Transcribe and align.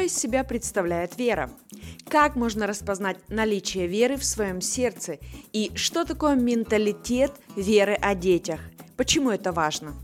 из 0.00 0.16
себя 0.16 0.44
представляет 0.44 1.18
вера? 1.18 1.50
Как 2.08 2.36
можно 2.36 2.66
распознать 2.66 3.18
наличие 3.28 3.86
веры 3.86 4.16
в 4.16 4.24
своем 4.24 4.60
сердце? 4.60 5.18
И 5.52 5.70
что 5.74 6.04
такое 6.04 6.34
менталитет 6.34 7.32
веры 7.56 7.94
о 7.94 8.14
детях? 8.14 8.60
Почему 8.96 9.30
это 9.30 9.52
важно? 9.52 9.94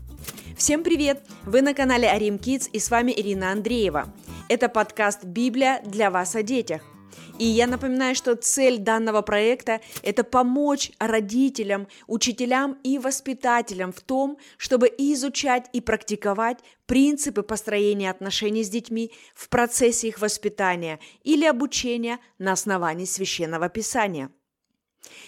Всем 0.57 0.83
привет! 0.83 1.23
Вы 1.43 1.61
на 1.61 1.73
канале 1.73 2.09
Арим 2.09 2.35
Kids 2.35 2.69
и 2.71 2.79
с 2.79 2.89
вами 2.89 3.13
Ирина 3.15 3.51
Андреева. 3.51 4.13
Это 4.49 4.69
подкаст 4.69 5.23
«Библия 5.23 5.81
для 5.83 6.09
вас 6.09 6.35
о 6.35 6.43
детях». 6.43 6.81
И 7.39 7.45
я 7.45 7.67
напоминаю, 7.67 8.15
что 8.15 8.35
цель 8.35 8.79
данного 8.79 9.21
проекта– 9.21 9.79
это 10.01 10.23
помочь 10.23 10.91
родителям, 10.97 11.87
учителям 12.07 12.79
и 12.83 12.97
воспитателям 12.97 13.93
в 13.93 14.01
том, 14.01 14.39
чтобы 14.57 14.87
изучать 14.97 15.69
и 15.71 15.79
практиковать 15.79 16.57
принципы 16.87 17.43
построения 17.43 18.09
отношений 18.09 18.63
с 18.63 18.69
детьми 18.69 19.11
в 19.35 19.49
процессе 19.49 20.07
их 20.07 20.19
воспитания 20.19 20.99
или 21.23 21.45
обучения 21.45 22.17
на 22.39 22.53
основании 22.53 23.05
священного 23.05 23.69
писания. 23.69 24.31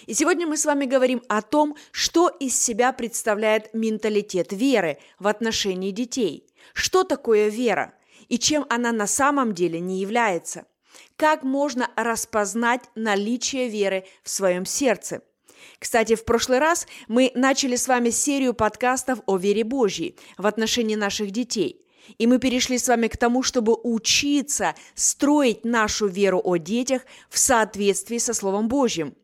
И 0.06 0.14
сегодня 0.14 0.48
мы 0.48 0.56
с 0.56 0.66
вами 0.66 0.86
говорим 0.86 1.22
о 1.28 1.42
том, 1.42 1.76
что 1.92 2.28
из 2.28 2.60
себя 2.60 2.92
представляет 2.92 3.72
менталитет 3.72 4.52
веры 4.52 4.98
в 5.20 5.28
отношении 5.28 5.92
детей. 5.92 6.44
Что 6.74 7.04
такое 7.04 7.48
вера 7.48 7.94
и 8.28 8.36
чем 8.38 8.66
она 8.68 8.90
на 8.90 9.06
самом 9.06 9.54
деле 9.54 9.78
не 9.78 10.00
является– 10.00 10.66
как 11.16 11.42
можно 11.42 11.90
распознать 11.96 12.82
наличие 12.94 13.68
веры 13.68 14.04
в 14.22 14.30
своем 14.30 14.64
сердце? 14.64 15.22
Кстати, 15.78 16.14
в 16.14 16.24
прошлый 16.24 16.58
раз 16.58 16.86
мы 17.08 17.32
начали 17.34 17.76
с 17.76 17.88
вами 17.88 18.10
серию 18.10 18.54
подкастов 18.54 19.20
о 19.26 19.36
вере 19.36 19.64
Божьей 19.64 20.16
в 20.38 20.46
отношении 20.46 20.94
наших 20.94 21.30
детей. 21.30 21.84
И 22.18 22.26
мы 22.26 22.38
перешли 22.38 22.78
с 22.78 22.88
вами 22.88 23.08
к 23.08 23.16
тому, 23.16 23.42
чтобы 23.42 23.76
учиться 23.82 24.74
строить 24.94 25.64
нашу 25.64 26.06
веру 26.06 26.40
о 26.42 26.56
детях 26.56 27.02
в 27.28 27.38
соответствии 27.38 28.18
со 28.18 28.34
Словом 28.34 28.68
Божьим. 28.68 29.14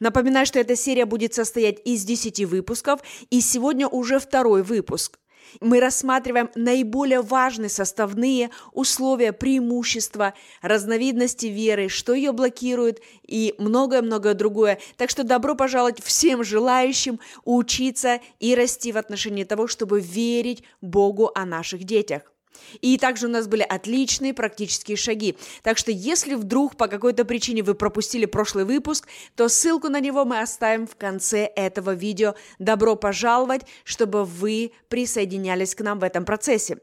Напоминаю, 0.00 0.46
что 0.46 0.58
эта 0.58 0.76
серия 0.76 1.04
будет 1.04 1.34
состоять 1.34 1.78
из 1.84 2.04
10 2.04 2.44
выпусков, 2.44 3.00
и 3.30 3.40
сегодня 3.40 3.88
уже 3.88 4.18
второй 4.18 4.62
выпуск. 4.62 5.18
Мы 5.60 5.80
рассматриваем 5.80 6.50
наиболее 6.54 7.20
важные 7.20 7.68
составные 7.68 8.50
условия, 8.72 9.32
преимущества, 9.32 10.34
разновидности 10.60 11.46
веры, 11.46 11.88
что 11.88 12.14
ее 12.14 12.32
блокирует 12.32 13.00
и 13.26 13.54
многое-многое 13.58 14.34
другое. 14.34 14.78
Так 14.96 15.10
что 15.10 15.24
добро 15.24 15.54
пожаловать 15.54 16.02
всем 16.02 16.44
желающим 16.44 17.20
учиться 17.44 18.20
и 18.40 18.54
расти 18.54 18.92
в 18.92 18.98
отношении 18.98 19.44
того, 19.44 19.66
чтобы 19.66 20.00
верить 20.00 20.64
Богу 20.80 21.30
о 21.34 21.44
наших 21.44 21.84
детях. 21.84 22.32
И 22.80 22.98
также 22.98 23.26
у 23.26 23.30
нас 23.30 23.46
были 23.46 23.62
отличные 23.62 24.34
практические 24.34 24.96
шаги. 24.96 25.36
Так 25.62 25.78
что 25.78 25.90
если 25.90 26.34
вдруг 26.34 26.76
по 26.76 26.88
какой-то 26.88 27.24
причине 27.24 27.62
вы 27.62 27.74
пропустили 27.74 28.26
прошлый 28.26 28.64
выпуск, 28.64 29.08
то 29.36 29.48
ссылку 29.48 29.88
на 29.88 30.00
него 30.00 30.24
мы 30.24 30.40
оставим 30.40 30.86
в 30.86 30.96
конце 30.96 31.44
этого 31.44 31.94
видео. 31.94 32.34
Добро 32.58 32.96
пожаловать, 32.96 33.62
чтобы 33.84 34.24
вы 34.24 34.72
присоединялись 34.88 35.74
к 35.74 35.80
нам 35.80 35.98
в 35.98 36.04
этом 36.04 36.24
процессе. 36.24 36.78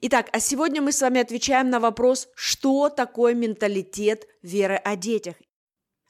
Итак, 0.00 0.28
а 0.32 0.40
сегодня 0.40 0.80
мы 0.80 0.90
с 0.92 1.02
вами 1.02 1.20
отвечаем 1.20 1.70
на 1.70 1.78
вопрос, 1.78 2.28
что 2.34 2.88
такое 2.88 3.34
менталитет 3.34 4.26
веры 4.42 4.76
о 4.76 4.96
детях. 4.96 5.36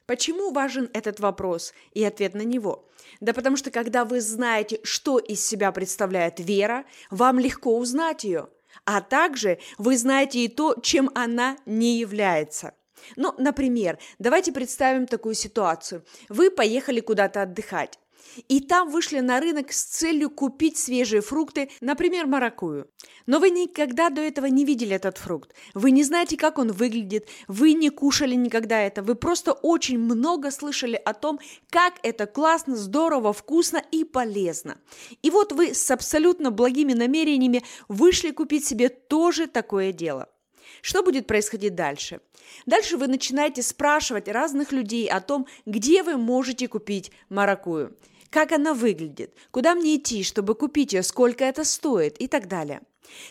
Почему 0.06 0.52
важен 0.52 0.88
этот 0.92 1.20
вопрос 1.20 1.72
и 1.92 2.04
ответ 2.04 2.34
на 2.34 2.42
него? 2.42 2.88
Да 3.20 3.32
потому 3.32 3.56
что 3.56 3.70
когда 3.70 4.04
вы 4.04 4.20
знаете, 4.20 4.80
что 4.82 5.18
из 5.18 5.44
себя 5.44 5.72
представляет 5.72 6.38
вера, 6.38 6.84
вам 7.10 7.38
легко 7.38 7.76
узнать 7.76 8.24
ее– 8.24 8.48
а 8.84 9.00
также 9.00 9.58
вы 9.78 9.96
знаете 9.96 10.40
и 10.40 10.48
то, 10.48 10.76
чем 10.82 11.10
она 11.14 11.56
не 11.66 11.98
является. 11.98 12.74
Ну, 13.16 13.34
например, 13.38 13.98
давайте 14.18 14.52
представим 14.52 15.06
такую 15.06 15.34
ситуацию. 15.34 16.04
Вы 16.28 16.50
поехали 16.50 17.00
куда-то 17.00 17.42
отдыхать. 17.42 17.98
И 18.48 18.60
там 18.60 18.90
вышли 18.90 19.20
на 19.20 19.40
рынок 19.40 19.72
с 19.72 19.84
целью 19.84 20.30
купить 20.30 20.78
свежие 20.78 21.20
фрукты, 21.20 21.70
например, 21.80 22.26
маракую. 22.26 22.88
Но 23.26 23.38
вы 23.38 23.50
никогда 23.50 24.10
до 24.10 24.20
этого 24.20 24.46
не 24.46 24.64
видели 24.64 24.96
этот 24.96 25.18
фрукт. 25.18 25.54
Вы 25.74 25.90
не 25.90 26.02
знаете, 26.02 26.36
как 26.36 26.58
он 26.58 26.72
выглядит, 26.72 27.28
вы 27.48 27.74
не 27.74 27.90
кушали 27.90 28.34
никогда 28.34 28.80
это. 28.80 29.02
Вы 29.02 29.14
просто 29.14 29.52
очень 29.52 29.98
много 29.98 30.50
слышали 30.50 31.00
о 31.04 31.14
том, 31.14 31.40
как 31.70 31.94
это 32.02 32.26
классно, 32.26 32.76
здорово, 32.76 33.32
вкусно 33.32 33.82
и 33.90 34.04
полезно. 34.04 34.78
И 35.22 35.30
вот 35.30 35.52
вы 35.52 35.74
с 35.74 35.90
абсолютно 35.90 36.50
благими 36.50 36.92
намерениями 36.92 37.62
вышли 37.88 38.30
купить 38.30 38.66
себе 38.66 38.88
тоже 38.88 39.46
такое 39.46 39.92
дело. 39.92 40.28
Что 40.80 41.02
будет 41.02 41.26
происходить 41.26 41.74
дальше? 41.74 42.20
Дальше 42.66 42.96
вы 42.96 43.06
начинаете 43.06 43.62
спрашивать 43.62 44.28
разных 44.28 44.72
людей 44.72 45.08
о 45.08 45.20
том, 45.20 45.46
где 45.66 46.02
вы 46.02 46.16
можете 46.16 46.68
купить 46.68 47.12
маракую 47.28 47.96
как 48.32 48.50
она 48.50 48.72
выглядит, 48.72 49.34
куда 49.50 49.74
мне 49.74 49.96
идти, 49.96 50.24
чтобы 50.24 50.54
купить 50.54 50.94
ее, 50.94 51.02
сколько 51.02 51.44
это 51.44 51.64
стоит 51.64 52.18
и 52.18 52.26
так 52.26 52.48
далее. 52.48 52.80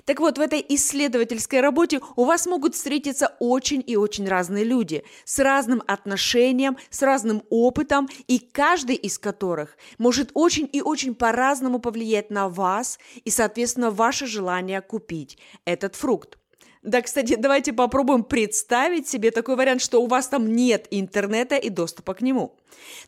Так 0.06 0.20
вот, 0.20 0.38
в 0.38 0.42
этой 0.42 0.64
исследовательской 0.70 1.60
работе 1.60 2.02
у 2.16 2.26
вас 2.26 2.46
могут 2.46 2.76
встретиться 2.76 3.36
очень 3.40 3.84
и 3.86 3.96
очень 3.96 4.28
разные 4.28 4.64
люди 4.64 5.04
с 5.26 5.40
разным 5.40 5.82
отношением, 5.88 6.78
с 6.92 7.02
разным 7.02 7.44
опытом, 7.50 8.08
и 8.28 8.38
каждый 8.38 8.96
из 8.96 9.18
которых 9.18 9.78
может 9.98 10.30
очень 10.36 10.70
и 10.72 10.82
очень 10.82 11.16
по-разному 11.16 11.80
повлиять 11.80 12.30
на 12.30 12.48
вас 12.48 13.00
и, 13.24 13.32
соответственно, 13.32 13.90
ваше 13.90 14.28
желание 14.28 14.82
купить 14.82 15.40
этот 15.66 15.96
фрукт. 15.96 16.38
Да, 16.84 17.02
кстати, 17.04 17.36
давайте 17.36 17.74
попробуем 17.74 18.24
представить 18.24 19.08
себе 19.08 19.30
такой 19.30 19.56
вариант, 19.56 19.82
что 19.82 20.02
у 20.02 20.08
вас 20.08 20.28
там 20.28 20.52
нет 20.56 20.88
интернета 20.90 21.56
и 21.56 21.70
доступа 21.70 22.16
к 22.16 22.22
нему. 22.22 22.58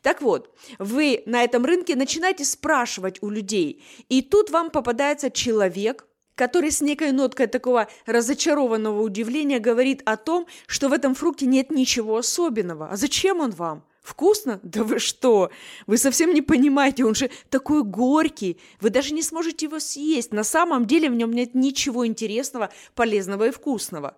Так 0.03 0.21
вот, 0.21 0.55
вы 0.77 1.23
на 1.25 1.43
этом 1.43 1.65
рынке 1.65 1.95
начинаете 1.95 2.45
спрашивать 2.45 3.23
у 3.23 3.31
людей, 3.31 3.83
и 4.09 4.21
тут 4.21 4.51
вам 4.51 4.69
попадается 4.69 5.31
человек, 5.31 6.05
который 6.35 6.71
с 6.71 6.81
некой 6.81 7.11
ноткой 7.11 7.47
такого 7.47 7.87
разочарованного 8.05 9.01
удивления 9.01 9.59
говорит 9.59 10.03
о 10.05 10.17
том, 10.17 10.45
что 10.67 10.89
в 10.89 10.93
этом 10.93 11.15
фрукте 11.15 11.47
нет 11.47 11.71
ничего 11.71 12.17
особенного. 12.17 12.89
А 12.89 12.95
зачем 12.95 13.39
он 13.39 13.51
вам? 13.51 13.83
Вкусно? 14.03 14.59
Да 14.63 14.83
вы 14.83 14.99
что? 14.99 15.49
Вы 15.87 15.97
совсем 15.97 16.33
не 16.33 16.41
понимаете, 16.41 17.05
он 17.05 17.15
же 17.15 17.31
такой 17.49 17.83
горький. 17.83 18.59
Вы 18.81 18.89
даже 18.89 19.13
не 19.13 19.21
сможете 19.21 19.67
его 19.67 19.79
съесть. 19.79 20.33
На 20.33 20.43
самом 20.43 20.85
деле 20.85 21.09
в 21.09 21.15
нем 21.15 21.31
нет 21.31 21.55
ничего 21.55 22.05
интересного, 22.05 22.69
полезного 22.95 23.47
и 23.47 23.51
вкусного. 23.51 24.17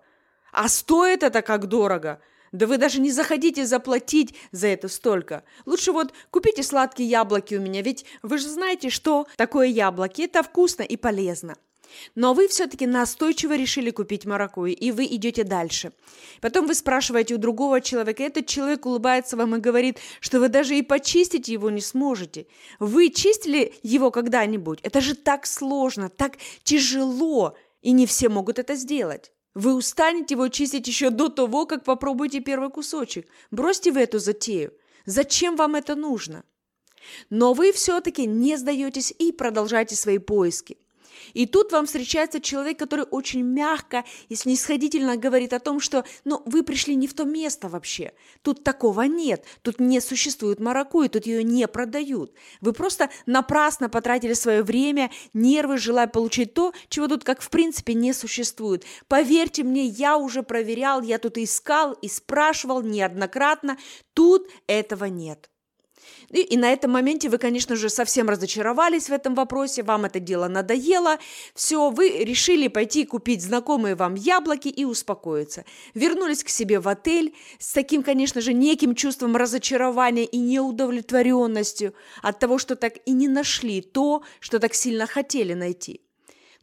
А 0.52 0.68
стоит 0.68 1.22
это 1.22 1.40
как 1.40 1.68
дорого. 1.68 2.20
Да 2.50 2.66
вы 2.66 2.78
даже 2.78 3.00
не 3.00 3.12
захотите 3.12 3.64
заплатить 3.64 4.34
за 4.50 4.66
это 4.66 4.88
столько. 4.88 5.44
Лучше 5.66 5.92
вот 5.92 6.12
купите 6.30 6.64
сладкие 6.64 7.08
яблоки 7.08 7.54
у 7.54 7.60
меня, 7.60 7.82
ведь 7.82 8.06
вы 8.22 8.38
же 8.38 8.48
знаете, 8.48 8.90
что 8.90 9.26
такое 9.36 9.68
яблоки. 9.68 10.22
Это 10.22 10.42
вкусно 10.42 10.82
и 10.82 10.96
полезно. 10.96 11.56
Но 12.14 12.34
вы 12.34 12.48
все-таки 12.48 12.86
настойчиво 12.86 13.56
решили 13.56 13.90
купить 13.90 14.24
маракуйю, 14.26 14.76
и 14.76 14.90
вы 14.90 15.06
идете 15.06 15.44
дальше. 15.44 15.92
Потом 16.40 16.66
вы 16.66 16.74
спрашиваете 16.74 17.34
у 17.34 17.38
другого 17.38 17.80
человека, 17.80 18.22
этот 18.22 18.46
человек 18.46 18.86
улыбается 18.86 19.36
вам 19.36 19.56
и 19.56 19.60
говорит, 19.60 19.98
что 20.20 20.40
вы 20.40 20.48
даже 20.48 20.76
и 20.76 20.82
почистить 20.82 21.48
его 21.48 21.70
не 21.70 21.80
сможете. 21.80 22.46
Вы 22.78 23.10
чистили 23.10 23.74
его 23.82 24.10
когда-нибудь? 24.10 24.80
Это 24.82 25.00
же 25.00 25.14
так 25.14 25.46
сложно, 25.46 26.08
так 26.08 26.38
тяжело, 26.62 27.56
и 27.82 27.92
не 27.92 28.06
все 28.06 28.28
могут 28.28 28.58
это 28.58 28.74
сделать. 28.74 29.32
Вы 29.54 29.74
устанете 29.74 30.34
его 30.34 30.48
чистить 30.48 30.86
еще 30.86 31.10
до 31.10 31.28
того, 31.28 31.64
как 31.64 31.84
попробуете 31.84 32.40
первый 32.40 32.68
кусочек. 32.68 33.26
Бросьте 33.50 33.90
вы 33.90 34.00
эту 34.00 34.18
затею. 34.18 34.74
Зачем 35.06 35.56
вам 35.56 35.76
это 35.76 35.94
нужно? 35.94 36.44
Но 37.30 37.54
вы 37.54 37.72
все-таки 37.72 38.26
не 38.26 38.56
сдаетесь 38.56 39.14
и 39.18 39.32
продолжаете 39.32 39.96
свои 39.96 40.18
поиски. 40.18 40.76
И 41.34 41.46
тут 41.46 41.72
вам 41.72 41.86
встречается 41.86 42.40
человек, 42.40 42.78
который 42.78 43.06
очень 43.10 43.42
мягко 43.42 44.04
и 44.28 44.34
снисходительно 44.34 45.16
говорит 45.16 45.52
о 45.52 45.60
том, 45.60 45.80
что 45.80 46.04
ну, 46.24 46.42
вы 46.46 46.62
пришли 46.62 46.94
не 46.94 47.06
в 47.06 47.14
то 47.14 47.24
место 47.24 47.68
вообще. 47.68 48.12
Тут 48.42 48.64
такого 48.64 49.02
нет. 49.02 49.44
Тут 49.62 49.80
не 49.80 50.00
существует 50.00 50.60
маракуйи, 50.60 51.08
тут 51.08 51.26
ее 51.26 51.42
не 51.42 51.66
продают. 51.68 52.32
Вы 52.60 52.72
просто 52.72 53.10
напрасно 53.26 53.88
потратили 53.88 54.32
свое 54.32 54.62
время, 54.62 55.10
нервы, 55.34 55.78
желая 55.78 56.06
получить 56.06 56.54
то, 56.54 56.72
чего 56.88 57.08
тут 57.08 57.24
как 57.24 57.40
в 57.40 57.50
принципе 57.50 57.94
не 57.94 58.12
существует. 58.12 58.84
Поверьте 59.08 59.62
мне, 59.62 59.84
я 59.84 60.16
уже 60.16 60.42
проверял, 60.42 61.02
я 61.02 61.18
тут 61.18 61.38
искал 61.38 61.92
и 61.92 62.08
спрашивал 62.08 62.82
неоднократно. 62.82 63.78
Тут 64.14 64.48
этого 64.66 65.06
нет. 65.06 65.50
И, 66.30 66.40
и 66.40 66.56
на 66.56 66.72
этом 66.72 66.90
моменте 66.90 67.28
вы, 67.28 67.38
конечно 67.38 67.76
же, 67.76 67.88
совсем 67.88 68.28
разочаровались 68.28 69.08
в 69.08 69.12
этом 69.12 69.34
вопросе, 69.34 69.82
вам 69.82 70.04
это 70.04 70.20
дело 70.20 70.48
надоело, 70.48 71.18
все, 71.54 71.90
вы 71.90 72.10
решили 72.24 72.68
пойти 72.68 73.04
купить 73.04 73.42
знакомые 73.42 73.94
вам 73.94 74.14
яблоки 74.14 74.68
и 74.68 74.84
успокоиться. 74.84 75.64
Вернулись 75.94 76.44
к 76.44 76.48
себе 76.48 76.80
в 76.80 76.88
отель 76.88 77.34
с 77.58 77.72
таким, 77.72 78.02
конечно 78.02 78.40
же, 78.40 78.52
неким 78.52 78.94
чувством 78.94 79.36
разочарования 79.36 80.24
и 80.24 80.38
неудовлетворенностью 80.38 81.94
от 82.22 82.38
того, 82.38 82.58
что 82.58 82.76
так 82.76 82.94
и 83.04 83.12
не 83.12 83.28
нашли 83.28 83.80
то, 83.80 84.22
что 84.40 84.58
так 84.58 84.74
сильно 84.74 85.06
хотели 85.06 85.54
найти. 85.54 86.05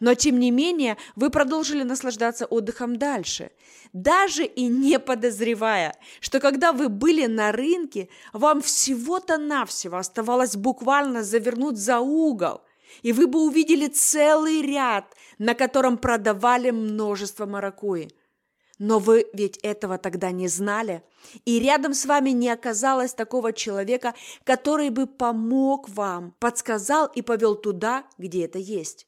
Но, 0.04 0.16
тем 0.16 0.38
не 0.38 0.52
менее, 0.52 0.98
вы 1.16 1.30
продолжили 1.30 1.84
наслаждаться 1.84 2.46
отдыхом 2.46 2.98
дальше, 2.98 3.52
даже 3.94 4.44
и 4.44 4.68
не 4.68 5.00
подозревая, 5.00 5.96
что 6.20 6.42
когда 6.42 6.74
вы 6.74 6.90
были 6.90 7.26
на 7.26 7.54
рынке, 7.54 8.10
вам 8.34 8.62
всего-то 8.62 9.38
навсего 9.38 9.96
оставалось 9.96 10.58
буквально 10.58 11.24
завернуть 11.24 11.78
за 11.78 12.02
угол, 12.02 12.64
и 13.02 13.14
вы 13.14 13.28
бы 13.28 13.46
увидели 13.46 13.88
целый 13.88 14.62
ряд, 14.62 15.06
на 15.38 15.54
котором 15.54 15.98
продавали 15.98 16.72
множество 16.72 17.46
маракуи. 17.46 18.10
Но 18.80 19.00
вы 19.00 19.26
ведь 19.32 19.56
этого 19.60 19.98
тогда 19.98 20.32
не 20.32 20.50
знали, 20.50 21.02
и 21.46 21.62
рядом 21.62 21.94
с 21.94 22.06
вами 22.06 22.32
не 22.32 22.50
оказалось 22.50 23.14
такого 23.14 23.54
человека, 23.54 24.16
который 24.44 24.90
бы 24.90 25.08
помог 25.08 25.88
вам, 25.88 26.36
подсказал 26.40 27.08
и 27.08 27.22
повел 27.22 27.56
туда, 27.56 28.04
где 28.18 28.44
это 28.44 28.60
есть. 28.60 29.08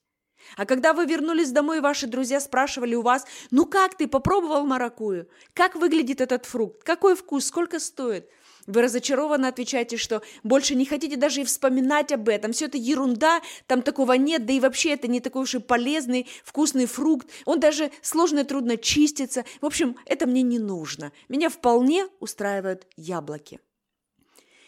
А 0.58 0.66
когда 0.66 0.94
вы 0.94 1.06
вернулись 1.06 1.52
домой, 1.52 1.82
ваши 1.82 2.08
друзья 2.08 2.40
спрашивали 2.40 2.96
у 2.96 3.02
вас, 3.02 3.26
ну 3.52 3.66
как 3.66 3.96
ты, 3.96 4.08
попробовал 4.08 4.66
маракую? 4.66 5.28
Как 5.54 5.76
выглядит 5.76 6.22
этот 6.22 6.46
фрукт? 6.46 6.84
Какой 6.84 7.16
вкус? 7.16 7.46
Сколько 7.46 7.80
стоит? 7.80 8.30
Вы 8.68 8.82
разочарованно 8.82 9.48
отвечаете, 9.48 9.98
что 9.98 10.24
больше 10.44 10.74
не 10.76 10.86
хотите 10.86 11.18
даже 11.18 11.42
и 11.42 11.46
вспоминать 11.46 12.12
об 12.12 12.28
этом. 12.30 12.52
Все 12.52 12.66
это 12.66 12.78
ерунда, 12.78 13.42
там 13.68 13.82
такого 13.84 14.14
нет, 14.14 14.46
да 14.46 14.54
и 14.54 14.60
вообще 14.60 14.94
это 14.94 15.08
не 15.08 15.20
такой 15.20 15.44
уж 15.44 15.56
и 15.56 15.60
полезный, 15.60 16.28
вкусный 16.44 16.88
фрукт. 16.88 17.28
Он 17.46 17.60
даже 17.60 17.92
сложно 18.02 18.40
и 18.40 18.44
трудно 18.44 18.78
чистится. 18.78 19.46
В 19.62 19.66
общем, 19.66 19.96
это 20.06 20.26
мне 20.26 20.42
не 20.42 20.58
нужно. 20.58 21.12
Меня 21.30 21.50
вполне 21.50 22.08
устраивают 22.20 22.88
яблоки. 22.98 23.60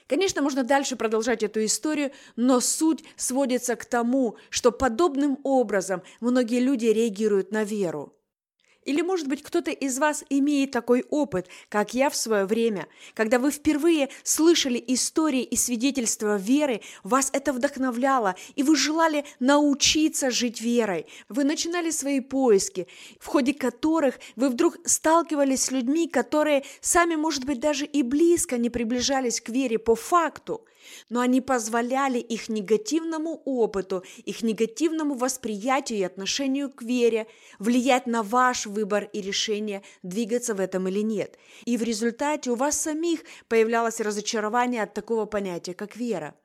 Конечно, 0.08 0.42
можно 0.42 0.64
дальше 0.64 0.96
продолжать 0.96 1.44
эту 1.44 1.64
историю, 1.66 2.12
но 2.36 2.60
суть 2.62 3.04
сводится 3.18 3.76
к 3.76 3.86
тому, 3.86 4.38
что 4.50 4.72
подобным 4.72 5.40
образом 5.44 6.02
многие 6.22 6.60
люди 6.62 6.86
реагируют 6.86 7.52
на 7.52 7.64
веру. 7.64 8.14
Или, 8.88 9.02
может 9.02 9.28
быть, 9.28 9.44
кто-то 9.44 9.70
из 9.70 10.00
вас 10.00 10.24
имеет 10.30 10.72
такой 10.72 11.06
опыт, 11.10 11.48
как 11.68 11.94
я 11.94 12.10
в 12.10 12.16
свое 12.16 12.46
время, 12.46 12.88
когда 13.16 13.38
вы 13.38 13.52
впервые 13.52 14.08
слышали 14.24 14.82
истории 14.88 15.44
и 15.44 15.58
свидетельства 15.58 16.38
веры, 16.38 16.80
вас 17.04 17.30
это 17.34 17.52
вдохновляло, 17.52 18.38
и 18.56 18.64
вы 18.64 18.78
желали 18.78 19.26
научиться 19.42 20.32
жить 20.32 20.62
верой. 20.62 21.06
Вы 21.28 21.44
начинали 21.44 21.92
свои 21.92 22.22
поиски, 22.22 22.88
в 23.20 23.28
ходе 23.28 23.54
которых 23.54 24.22
вы 24.38 24.50
вдруг 24.50 24.78
сталкивались 24.86 25.66
с 25.66 25.72
людьми, 25.72 26.08
которые 26.08 26.64
сами, 26.80 27.16
может 27.16 27.44
быть, 27.44 27.60
даже 27.60 27.86
и 27.86 28.04
близко 28.04 28.58
не 28.58 28.70
приближались 28.70 29.42
к 29.42 29.50
вере 29.50 29.80
по 29.80 29.96
факту– 29.96 30.64
но 31.10 31.20
они 31.22 31.42
позволяли 31.42 32.20
их 32.20 32.50
негативному 32.50 33.42
опыту, 33.46 34.04
их 34.26 34.44
негативному 34.44 35.16
восприятию 35.16 36.00
и 36.00 36.04
отношению 36.04 36.70
к 36.70 36.82
вере 36.82 37.28
влиять 37.60 38.08
на 38.08 38.24
ваш 38.24 38.66
выбор 38.66 39.10
и 39.14 39.22
решение, 39.22 39.84
двигаться 40.04 40.56
в 40.56 40.60
этом 40.60 40.88
или 40.88 41.02
нет. 41.02 41.38
И 41.66 41.78
в 41.78 41.84
результате 41.84 42.52
у 42.52 42.56
вас 42.56 42.82
самих 42.82 43.22
появлялось 43.48 44.00
разочарование 44.00 44.84
от 44.84 44.94
такого 44.94 45.26
понятия, 45.26 45.74
как 45.74 45.96
вера. 45.96 46.36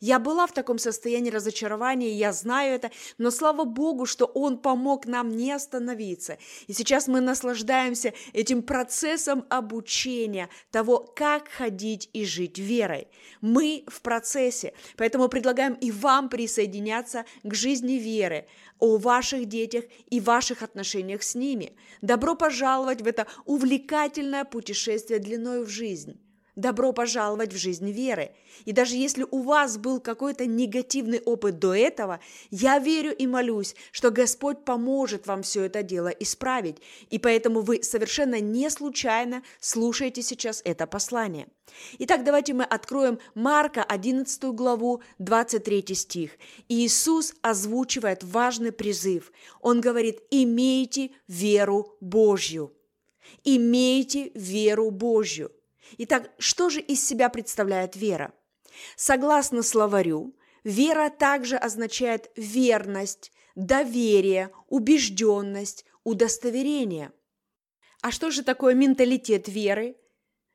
Я 0.00 0.18
была 0.18 0.46
в 0.46 0.52
таком 0.52 0.78
состоянии 0.78 1.30
разочарования, 1.30 2.12
я 2.12 2.32
знаю 2.32 2.74
это, 2.74 2.90
но 3.18 3.30
слава 3.30 3.64
Богу, 3.64 4.06
что 4.06 4.26
Он 4.26 4.58
помог 4.58 5.06
нам 5.06 5.30
не 5.30 5.52
остановиться. 5.52 6.38
И 6.66 6.72
сейчас 6.72 7.08
мы 7.08 7.20
наслаждаемся 7.20 8.12
этим 8.32 8.62
процессом 8.62 9.44
обучения 9.48 10.48
того, 10.70 10.98
как 10.98 11.48
ходить 11.48 12.10
и 12.12 12.24
жить 12.24 12.58
верой. 12.58 13.08
Мы 13.40 13.84
в 13.86 14.00
процессе, 14.02 14.74
поэтому 14.96 15.28
предлагаем 15.28 15.74
и 15.74 15.90
вам 15.90 16.28
присоединяться 16.28 17.24
к 17.42 17.54
жизни 17.54 17.94
веры, 17.94 18.46
о 18.78 18.98
ваших 18.98 19.46
детях 19.46 19.84
и 20.10 20.20
ваших 20.20 20.62
отношениях 20.62 21.22
с 21.22 21.34
ними. 21.34 21.76
Добро 22.02 22.34
пожаловать 22.34 23.02
в 23.02 23.06
это 23.06 23.26
увлекательное 23.44 24.44
путешествие 24.44 25.20
длиною 25.20 25.64
в 25.64 25.68
жизнь. 25.68 26.20
Добро 26.56 26.92
пожаловать 26.92 27.52
в 27.52 27.56
жизнь 27.56 27.90
веры. 27.90 28.30
И 28.64 28.70
даже 28.70 28.94
если 28.94 29.26
у 29.28 29.42
вас 29.42 29.76
был 29.76 30.00
какой-то 30.00 30.46
негативный 30.46 31.20
опыт 31.20 31.58
до 31.58 31.74
этого, 31.74 32.20
я 32.50 32.78
верю 32.78 33.12
и 33.12 33.26
молюсь, 33.26 33.74
что 33.90 34.12
Господь 34.12 34.64
поможет 34.64 35.26
вам 35.26 35.42
все 35.42 35.64
это 35.64 35.82
дело 35.82 36.08
исправить. 36.08 36.76
И 37.10 37.18
поэтому 37.18 37.60
вы 37.60 37.82
совершенно 37.82 38.38
не 38.38 38.70
случайно 38.70 39.42
слушаете 39.58 40.22
сейчас 40.22 40.62
это 40.64 40.86
послание. 40.86 41.48
Итак, 41.98 42.22
давайте 42.22 42.54
мы 42.54 42.62
откроем 42.62 43.18
Марка 43.34 43.82
11 43.82 44.44
главу, 44.54 45.02
23 45.18 45.94
стих. 45.96 46.38
И 46.68 46.86
Иисус 46.86 47.34
озвучивает 47.42 48.22
важный 48.22 48.70
призыв. 48.70 49.32
Он 49.60 49.80
говорит, 49.80 50.20
имейте 50.30 51.10
веру 51.26 51.96
Божью. 52.00 52.72
Имейте 53.42 54.30
веру 54.36 54.92
Божью. 54.92 55.50
Итак, 55.98 56.30
что 56.38 56.70
же 56.70 56.80
из 56.80 57.06
себя 57.06 57.28
представляет 57.28 57.96
вера? 57.96 58.32
Согласно 58.96 59.62
словарю, 59.62 60.34
вера 60.64 61.10
также 61.10 61.56
означает 61.56 62.30
верность, 62.36 63.32
доверие, 63.54 64.50
убежденность, 64.68 65.84
удостоверение. 66.02 67.12
А 68.02 68.10
что 68.10 68.30
же 68.30 68.42
такое 68.42 68.74
менталитет 68.74 69.48
веры? 69.48 69.96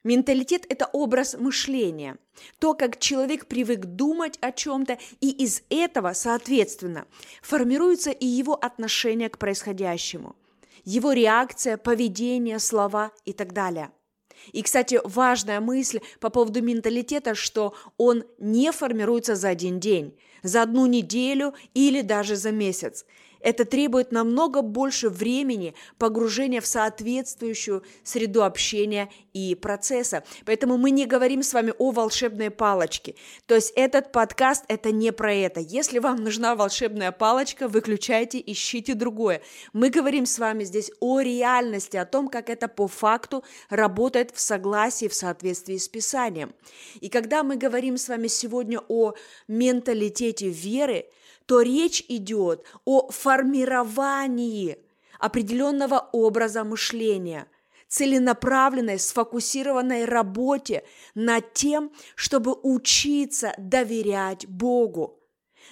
Менталитет– 0.04 0.66
это 0.70 0.86
образ 0.94 1.36
мышления, 1.38 2.18
то, 2.60 2.74
как 2.74 3.00
человек 3.00 3.48
привык 3.48 3.82
думать 3.82 4.38
о 4.40 4.54
чем-то, 4.54 4.98
и 5.20 5.30
из 5.30 5.62
этого, 5.70 6.14
соответственно, 6.14 7.06
формируется 7.42 8.12
и 8.12 8.26
его 8.26 8.54
отношение 8.54 9.30
к 9.30 9.38
происходящему, 9.38 10.38
его 10.86 11.12
реакция, 11.12 11.76
поведение, 11.76 12.60
слова 12.60 13.12
и 13.26 13.34
так 13.34 13.52
далее– 13.52 13.92
и, 14.52 14.62
кстати, 14.62 15.00
важная 15.04 15.60
мысль 15.60 16.00
по 16.20 16.30
поводу 16.30 16.62
менталитета, 16.62 17.36
что 17.36 17.74
он 17.98 18.24
не 18.38 18.72
формируется 18.72 19.36
за 19.36 19.50
один 19.50 19.80
день, 19.80 20.18
за 20.44 20.64
одну 20.64 20.86
неделю 20.86 21.54
или 21.74 22.02
даже 22.02 22.36
за 22.36 22.52
месяц. 22.52 23.06
Это 23.42 23.66
требует 23.66 24.12
намного 24.12 24.62
больше 24.62 25.10
времени 25.10 25.74
погружения 25.98 26.62
в 26.62 26.68
соответствующую 26.68 27.84
среду 28.04 28.44
общения 28.44 29.10
и 29.34 29.56
процесса. 29.56 30.24
Поэтому 30.46 30.78
мы 30.78 30.92
не 30.92 31.06
говорим 31.06 31.44
с 31.44 31.54
вами 31.54 31.74
о 31.78 31.92
волшебной 31.92 32.50
палочке. 32.50 33.16
То 33.46 33.56
есть 33.56 33.72
этот 33.76 34.12
подкаст– 34.12 34.66
это 34.68 34.92
не 34.92 35.12
про 35.12 35.34
это. 35.34 35.60
Если 35.60 36.00
вам 36.00 36.18
нужна 36.18 36.56
волшебная 36.56 37.12
палочка, 37.12 37.68
выключайте, 37.68 38.42
ищите 38.46 38.94
другое. 38.94 39.42
Мы 39.74 39.90
говорим 39.90 40.26
с 40.26 40.38
вами 40.40 40.64
здесь 40.64 40.92
о 41.00 41.22
реальности, 41.22 41.98
о 41.98 42.06
том, 42.06 42.28
как 42.28 42.50
это 42.50 42.68
по 42.68 42.88
факту 42.88 43.44
работает 43.70 44.32
в 44.34 44.40
согласии, 44.40 45.08
в 45.08 45.14
соответствии 45.14 45.78
с 45.78 45.88
Писанием. 45.88 46.54
И 47.00 47.10
когда 47.10 47.44
мы 47.44 47.56
говорим 47.56 47.98
с 47.98 48.10
вами 48.10 48.28
сегодня 48.28 48.82
о 48.88 49.14
менталитете 49.48 50.50
веры– 50.50 51.06
то 51.50 51.64
речь 51.64 52.06
идет 52.10 52.64
о 52.86 53.10
формировании 53.10 54.78
определенного 55.18 56.08
образа 56.12 56.64
мышления, 56.64 57.48
целенаправленной, 57.88 59.00
сфокусированной 59.00 60.06
работе 60.06 60.84
над 61.16 61.52
тем, 61.54 61.92
чтобы 62.14 62.54
учиться 62.54 63.56
доверять 63.58 64.48
Богу 64.48 65.16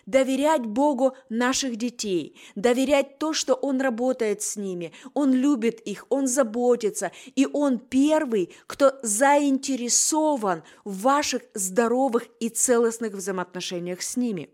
доверять 0.06 0.62
Богу 0.66 1.16
наших 1.28 1.76
детей, 1.76 2.40
доверять 2.56 3.20
то, 3.20 3.34
что 3.34 3.56
Он 3.56 3.82
работает 3.82 4.42
с 4.42 4.56
ними, 4.56 4.94
Он 5.14 5.34
любит 5.34 5.82
их, 5.82 6.06
Он 6.10 6.28
заботится, 6.28 7.12
и 7.36 7.48
Он 7.52 7.78
первый, 7.78 8.56
кто 8.68 8.94
заинтересован 9.04 10.64
в 10.86 11.02
ваших 11.02 11.42
здоровых 11.54 12.28
и 12.40 12.50
целостных 12.50 13.14
взаимоотношениях 13.14 14.02
с 14.02 14.16
ними. 14.16 14.50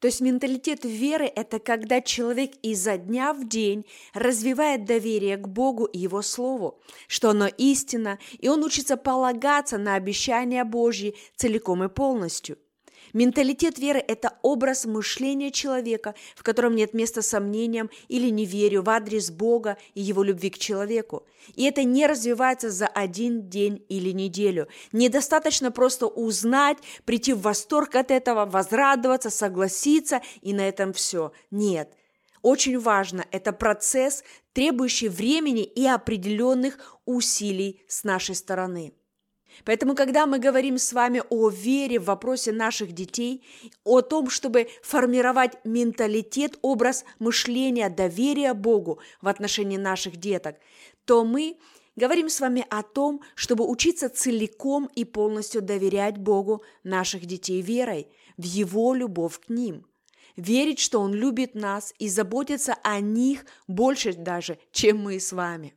То 0.00 0.06
есть 0.06 0.20
менталитет 0.20 0.84
веры– 0.84 1.26
это 1.36 1.58
когда 1.58 2.00
человек 2.00 2.52
изо 2.62 2.96
дня 2.96 3.34
в 3.34 3.46
день 3.46 3.84
развивает 4.14 4.86
доверие 4.86 5.36
к 5.36 5.46
Богу 5.46 5.84
и 5.84 5.98
Его 5.98 6.22
Слову, 6.22 6.80
что 7.06 7.30
оно 7.30 7.46
истина, 7.46 8.18
и 8.38 8.48
он 8.48 8.64
учится 8.64 8.96
полагаться 8.96 9.76
на 9.76 9.94
обещания 9.94 10.64
Божьи 10.64 11.14
целиком 11.36 11.84
и 11.84 11.88
полностью– 11.88 12.58
Менталитет 13.12 13.78
веры– 13.78 14.02
это 14.08 14.38
образ 14.42 14.84
мышления 14.84 15.50
человека, 15.50 16.14
в 16.36 16.42
котором 16.42 16.74
нет 16.74 16.94
места 16.94 17.22
сомнениям 17.22 17.90
или 18.08 18.30
неверию 18.30 18.82
в 18.82 18.90
адрес 18.90 19.30
Бога 19.30 19.76
и 19.94 20.00
его 20.00 20.22
любви 20.22 20.50
к 20.50 20.58
человеку. 20.58 21.26
И 21.54 21.64
это 21.64 21.84
не 21.84 22.06
развивается 22.06 22.70
за 22.70 22.86
один 22.86 23.48
день 23.48 23.84
или 23.88 24.10
неделю. 24.10 24.68
Недостаточно 24.92 25.70
просто 25.70 26.06
узнать, 26.06 26.78
прийти 27.04 27.32
в 27.32 27.42
восторг 27.42 27.96
от 27.96 28.10
этого, 28.10 28.46
возрадоваться, 28.46 29.30
согласиться, 29.30 30.20
и 30.40 30.52
на 30.52 30.68
этом 30.68 30.92
все. 30.92 31.32
Нет. 31.50 31.92
Очень 32.42 32.78
важно, 32.78 33.26
это 33.32 33.52
процесс, 33.52 34.24
требующий 34.52 35.08
времени 35.08 35.62
и 35.62 35.86
определенных 35.86 36.98
усилий 37.04 37.82
с 37.86 38.04
нашей 38.04 38.34
стороны. 38.34 38.94
Поэтому, 39.64 39.94
когда 39.94 40.26
мы 40.26 40.38
говорим 40.38 40.78
с 40.78 40.92
вами 40.92 41.22
о 41.28 41.48
вере 41.48 41.98
в 41.98 42.04
вопросе 42.04 42.52
наших 42.52 42.92
детей, 42.92 43.44
о 43.84 44.00
том, 44.00 44.30
чтобы 44.30 44.68
формировать 44.82 45.58
менталитет, 45.64 46.58
образ 46.62 47.04
мышления, 47.18 47.88
доверия 47.90 48.54
Богу 48.54 49.00
в 49.20 49.28
отношении 49.28 49.76
наших 49.76 50.16
деток, 50.16 50.56
то 51.04 51.24
мы 51.24 51.58
говорим 51.96 52.28
с 52.28 52.40
вами 52.40 52.64
о 52.70 52.82
том, 52.82 53.20
чтобы 53.34 53.68
учиться 53.68 54.08
целиком 54.08 54.88
и 54.94 55.04
полностью 55.04 55.62
доверять 55.62 56.18
Богу 56.18 56.62
наших 56.84 57.26
детей 57.26 57.60
верой, 57.60 58.08
в 58.36 58.44
Его 58.44 58.94
любовь 58.94 59.38
к 59.40 59.48
ним. 59.48 59.86
Верить, 60.36 60.78
что 60.78 61.00
Он 61.00 61.12
любит 61.12 61.54
нас 61.54 61.92
и 61.98 62.08
заботится 62.08 62.76
о 62.82 63.00
них 63.00 63.44
больше 63.66 64.14
даже, 64.14 64.58
чем 64.72 64.98
мы 64.98 65.20
с 65.20 65.32
вами. 65.32 65.74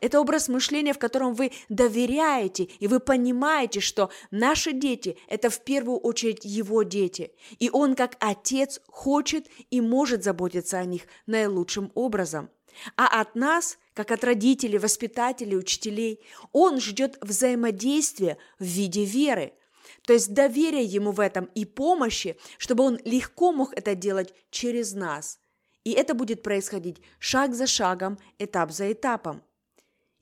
Это 0.00 0.20
образ 0.20 0.48
мышления, 0.48 0.92
в 0.92 0.98
котором 0.98 1.34
вы 1.34 1.52
доверяете, 1.70 2.64
и 2.64 2.86
вы 2.86 3.00
понимаете, 3.00 3.80
что 3.80 4.10
наши 4.30 4.72
дети– 4.72 5.16
это 5.28 5.48
в 5.48 5.60
первую 5.60 5.98
очередь 5.98 6.44
его 6.44 6.82
дети. 6.82 7.32
И 7.58 7.70
он, 7.70 7.94
как 7.94 8.16
отец, 8.20 8.80
хочет 8.88 9.46
и 9.70 9.80
может 9.80 10.22
заботиться 10.22 10.78
о 10.78 10.84
них 10.84 11.02
наилучшим 11.26 11.90
образом. 11.94 12.50
А 12.96 13.20
от 13.20 13.34
нас, 13.34 13.78
как 13.94 14.10
от 14.10 14.22
родителей, 14.22 14.76
воспитателей, 14.76 15.56
учителей, 15.56 16.20
он 16.52 16.78
ждет 16.78 17.16
взаимодействия 17.22 18.36
в 18.58 18.64
виде 18.64 19.04
веры, 19.04 19.54
то 20.02 20.12
есть 20.12 20.34
доверия 20.34 20.82
ему 20.82 21.10
в 21.10 21.20
этом 21.20 21.46
и 21.54 21.64
помощи, 21.64 22.36
чтобы 22.58 22.84
он 22.84 22.98
легко 23.04 23.52
мог 23.52 23.72
это 23.72 23.94
делать 23.94 24.34
через 24.50 24.92
нас. 24.92 25.38
И 25.84 25.92
это 25.92 26.14
будет 26.14 26.42
происходить 26.42 27.00
шаг 27.18 27.54
за 27.54 27.66
шагом, 27.66 28.18
этап 28.38 28.72
за 28.72 28.92
этапом. 28.92 29.42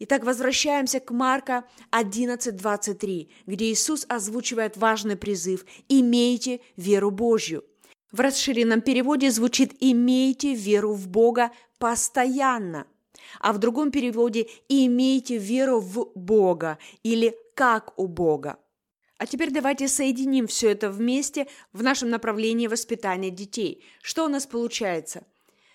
Итак, 0.00 0.24
возвращаемся 0.24 0.98
к 0.98 1.12
Марка 1.12 1.64
11.23, 1.92 3.28
где 3.46 3.70
Иисус 3.70 4.04
озвучивает 4.08 4.76
важный 4.76 5.16
призыв 5.16 5.64
«Имейте 5.88 6.60
веру 6.76 7.12
Божью». 7.12 7.64
В 8.10 8.18
расширенном 8.18 8.80
переводе 8.80 9.30
звучит 9.30 9.72
«Имейте 9.78 10.54
веру 10.54 10.94
в 10.94 11.06
Бога 11.06 11.52
постоянно», 11.78 12.88
а 13.38 13.52
в 13.52 13.58
другом 13.58 13.92
переводе 13.92 14.48
«Имейте 14.68 15.38
веру 15.38 15.78
в 15.78 16.10
Бога» 16.16 16.78
или 17.04 17.36
«как 17.54 17.96
у 17.96 18.08
Бога». 18.08 18.58
А 19.18 19.26
теперь 19.26 19.52
давайте 19.52 19.86
соединим 19.86 20.48
все 20.48 20.70
это 20.70 20.90
вместе 20.90 21.46
в 21.72 21.84
нашем 21.84 22.10
направлении 22.10 22.66
воспитания 22.66 23.30
детей. 23.30 23.84
Что 24.02 24.24
у 24.24 24.28
нас 24.28 24.44
получается– 24.44 25.24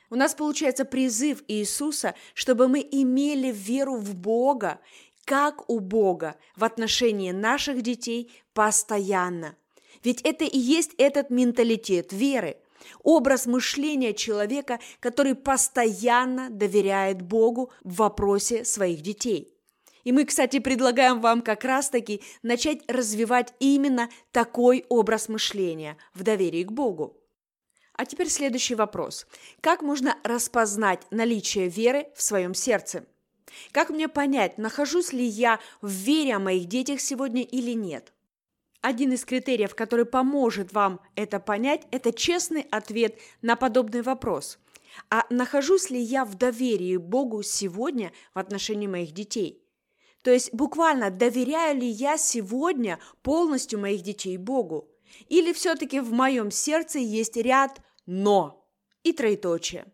у 0.09 0.15
нас 0.15 0.33
получается 0.33 0.85
призыв 0.85 1.43
Иисуса, 1.47 2.15
чтобы 2.33 2.67
мы 2.67 2.79
имели 2.79 3.51
веру 3.51 3.95
в 3.95 4.15
Бога, 4.15 4.79
как 5.25 5.69
у 5.69 5.79
Бога, 5.79 6.35
в 6.55 6.63
отношении 6.63 7.31
наших 7.31 7.81
детей 7.81 8.31
постоянно. 8.53 9.55
Ведь 10.03 10.21
это 10.21 10.45
и 10.45 10.57
есть 10.57 10.93
этот 10.97 11.29
менталитет 11.29 12.11
веры, 12.13 12.57
образ 13.03 13.45
мышления 13.45 14.13
человека, 14.13 14.79
который 14.99 15.35
постоянно 15.35 16.49
доверяет 16.49 17.21
Богу 17.21 17.71
в 17.83 17.95
вопросе 17.95 18.65
своих 18.65 19.01
детей. 19.01 19.53
И 20.03 20.11
мы, 20.11 20.25
кстати, 20.25 20.59
предлагаем 20.59 21.19
вам 21.19 21.41
как 21.41 21.63
раз-таки 21.63 22.21
начать 22.41 22.79
развивать 22.87 23.53
именно 23.59 24.09
такой 24.31 24.85
образ 24.89 25.29
мышления 25.29 25.97
в 26.13 26.23
доверии 26.23 26.63
к 26.63 26.71
Богу. 26.71 27.17
А 28.00 28.06
теперь 28.06 28.29
следующий 28.29 28.75
вопрос. 28.75 29.27
Как 29.60 29.82
можно 29.82 30.15
распознать 30.24 31.01
наличие 31.12 31.68
веры 31.68 32.08
в 32.15 32.22
своем 32.22 32.53
сердце? 32.53 33.06
Как 33.74 33.89
мне 33.89 34.08
понять, 34.08 34.58
нахожусь 34.58 35.12
ли 35.12 35.25
я 35.25 35.60
в 35.82 35.89
вере 35.89 36.36
о 36.36 36.39
моих 36.39 36.70
детях 36.70 37.01
сегодня 37.01 37.41
или 37.41 37.74
нет? 37.74 38.13
Один 38.79 39.12
из 39.12 39.25
критериев, 39.25 39.75
который 39.75 40.06
поможет 40.06 40.72
вам 40.72 41.01
это 41.15 41.41
понять, 41.41 41.88
это 41.91 42.13
честный 42.13 42.62
ответ 42.72 43.20
на 43.41 43.58
подобный 43.58 44.01
вопрос. 44.01 44.60
А 45.10 45.25
нахожусь 45.29 45.89
ли 45.89 46.00
я 46.00 46.24
в 46.24 46.36
доверии 46.36 46.96
Богу 46.96 47.44
сегодня 47.44 48.13
в 48.34 48.39
отношении 48.39 48.88
моих 48.88 49.12
детей? 49.12 49.62
То 50.22 50.32
есть 50.32 50.53
буквально 50.53 51.12
доверяю 51.12 51.77
ли 51.77 51.88
я 51.88 52.18
сегодня 52.18 52.98
полностью 53.24 53.77
моих 53.77 54.03
детей 54.03 54.38
Богу? 54.38 54.89
Или 55.27 55.51
все-таки 55.51 56.00
в 56.00 56.13
моем 56.13 56.50
сердце 56.50 57.00
есть 57.00 57.36
ряд 57.36 57.82
но 58.09 58.67
и 59.03 59.13
троеточие, 59.13 59.85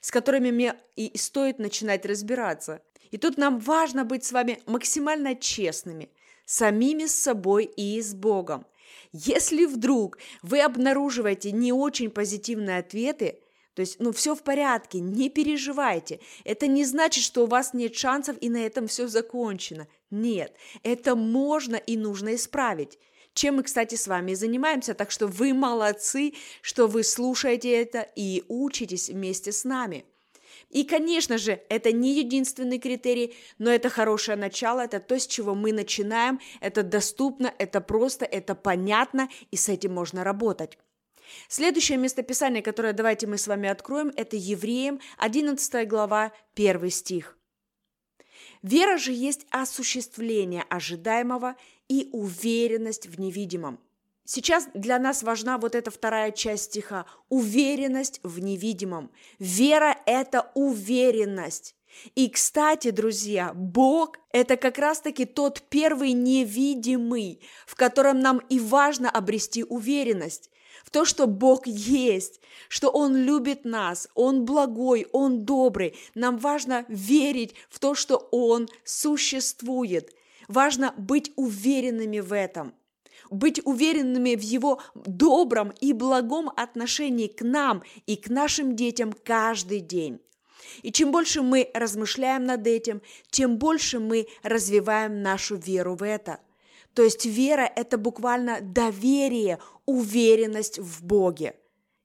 с 0.00 0.12
которыми 0.12 0.52
мне 0.52 0.76
и 0.94 1.18
стоит 1.18 1.58
начинать 1.58 2.06
разбираться. 2.06 2.82
И 3.10 3.18
тут 3.18 3.36
нам 3.36 3.58
важно 3.58 4.04
быть 4.04 4.24
с 4.24 4.30
вами 4.30 4.60
максимально 4.66 5.34
честными, 5.34 6.08
самими 6.46 7.06
с 7.06 7.14
собой 7.16 7.64
и 7.64 8.00
с 8.00 8.14
Богом. 8.14 8.64
Если 9.12 9.64
вдруг 9.64 10.18
вы 10.42 10.60
обнаруживаете 10.60 11.50
не 11.50 11.72
очень 11.72 12.10
позитивные 12.10 12.78
ответы, 12.78 13.40
то 13.74 13.80
есть, 13.80 13.98
ну, 13.98 14.12
все 14.12 14.36
в 14.36 14.44
порядке, 14.44 15.00
не 15.00 15.28
переживайте. 15.28 16.20
Это 16.44 16.68
не 16.68 16.84
значит, 16.84 17.24
что 17.24 17.42
у 17.42 17.48
вас 17.48 17.74
нет 17.74 17.96
шансов 17.96 18.36
и 18.40 18.48
на 18.48 18.58
этом 18.58 18.86
все 18.86 19.08
закончено. 19.08 19.88
Нет, 20.12 20.54
это 20.84 21.16
можно 21.16 21.74
и 21.74 21.96
нужно 21.96 22.36
исправить 22.36 23.00
чем 23.34 23.56
мы, 23.56 23.62
кстати, 23.64 23.96
с 23.96 24.06
вами 24.06 24.34
занимаемся. 24.34 24.94
Так 24.94 25.10
что 25.10 25.26
вы 25.26 25.52
молодцы, 25.52 26.34
что 26.62 26.86
вы 26.86 27.04
слушаете 27.04 27.70
это 27.70 28.08
и 28.16 28.44
учитесь 28.48 29.10
вместе 29.10 29.52
с 29.52 29.64
нами. 29.64 30.04
И, 30.70 30.84
конечно 30.84 31.38
же, 31.38 31.60
это 31.68 31.92
не 31.92 32.18
единственный 32.18 32.78
критерий, 32.78 33.34
но 33.58 33.70
это 33.70 33.90
хорошее 33.90 34.36
начало, 34.36 34.80
это 34.80 34.98
то, 34.98 35.18
с 35.18 35.26
чего 35.26 35.54
мы 35.54 35.72
начинаем, 35.72 36.40
это 36.60 36.82
доступно, 36.82 37.52
это 37.58 37.80
просто, 37.80 38.24
это 38.24 38.54
понятно, 38.54 39.28
и 39.50 39.56
с 39.56 39.68
этим 39.68 39.92
можно 39.92 40.24
работать. 40.24 40.78
Следующее 41.48 41.98
местописание, 41.98 42.62
которое 42.62 42.92
давайте 42.92 43.26
мы 43.26 43.38
с 43.38 43.46
вами 43.46 43.68
откроем, 43.68 44.12
это 44.16 44.36
Евреям, 44.36 45.00
11 45.18 45.88
глава, 45.88 46.32
1 46.54 46.90
стих. 46.90 47.36
Вера 48.64 48.96
же 48.96 49.12
есть 49.12 49.46
осуществление 49.50 50.64
ожидаемого 50.70 51.54
и 51.86 52.08
уверенность 52.12 53.06
в 53.06 53.20
невидимом. 53.20 53.78
Сейчас 54.24 54.68
для 54.72 54.98
нас 54.98 55.22
важна 55.22 55.58
вот 55.58 55.74
эта 55.74 55.90
вторая 55.90 56.32
часть 56.32 56.64
стиха– 56.64 57.04
уверенность 57.28 58.20
в 58.22 58.38
невидимом. 58.38 59.10
Вера– 59.38 59.98
это 60.06 60.50
уверенность. 60.54 61.76
И, 62.14 62.30
кстати, 62.30 62.90
друзья, 62.90 63.52
Бог– 63.52 64.18
это 64.32 64.56
как 64.56 64.78
раз-таки 64.78 65.26
тот 65.26 65.60
первый 65.68 66.12
невидимый, 66.12 67.42
в 67.66 67.74
котором 67.74 68.20
нам 68.20 68.38
и 68.48 68.58
важно 68.58 69.10
обрести 69.10 69.62
уверенность 69.62 70.50
в 70.84 70.90
то, 70.90 71.04
что 71.04 71.26
Бог 71.26 71.66
есть, 71.66 72.40
что 72.68 72.88
Он 72.88 73.16
любит 73.16 73.64
нас, 73.64 74.08
Он 74.14 74.44
благой, 74.44 75.06
Он 75.12 75.44
добрый. 75.44 75.94
Нам 76.14 76.38
важно 76.38 76.84
верить 76.88 77.54
в 77.68 77.78
то, 77.78 77.94
что 77.94 78.28
Он 78.30 78.68
существует. 78.84 80.12
Важно 80.48 80.94
быть 80.96 81.32
уверенными 81.36 82.20
в 82.20 82.32
этом– 82.32 82.74
быть 83.30 83.60
уверенными 83.64 84.34
в 84.34 84.42
Его 84.42 84.80
добром 84.94 85.72
и 85.80 85.92
благом 85.92 86.50
отношении 86.56 87.26
к 87.26 87.42
нам 87.42 87.82
и 88.06 88.16
к 88.16 88.28
нашим 88.28 88.76
детям 88.76 89.12
каждый 89.12 89.80
день. 89.80 90.20
И 90.82 90.92
чем 90.92 91.12
больше 91.12 91.42
мы 91.42 91.70
размышляем 91.74 92.44
над 92.44 92.66
этим, 92.66 93.02
тем 93.30 93.58
больше 93.58 93.98
мы 93.98 94.28
развиваем 94.42 95.22
нашу 95.22 95.56
веру 95.56 95.94
в 95.94 96.02
это– 96.02 96.38
то 96.94 97.02
есть 97.02 97.26
вера– 97.26 97.70
это 97.76 97.98
буквально 97.98 98.60
доверие, 98.60 99.58
уверенность 99.84 100.78
в 100.78 101.04
Боге. 101.04 101.54